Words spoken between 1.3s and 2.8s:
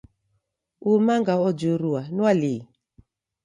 ojurua, ni wa lii?